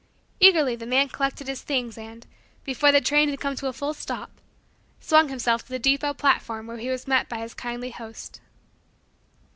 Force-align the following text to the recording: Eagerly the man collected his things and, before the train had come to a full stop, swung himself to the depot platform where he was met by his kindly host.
Eagerly 0.39 0.75
the 0.75 0.87
man 0.87 1.09
collected 1.09 1.47
his 1.47 1.61
things 1.61 1.95
and, 1.95 2.25
before 2.63 2.91
the 2.91 2.99
train 3.01 3.29
had 3.29 3.39
come 3.39 3.53
to 3.55 3.67
a 3.67 3.71
full 3.71 3.93
stop, 3.93 4.31
swung 4.99 5.29
himself 5.29 5.61
to 5.61 5.69
the 5.69 5.77
depot 5.77 6.11
platform 6.15 6.65
where 6.65 6.77
he 6.79 6.89
was 6.89 7.05
met 7.07 7.29
by 7.29 7.37
his 7.37 7.53
kindly 7.53 7.91
host. 7.91 8.41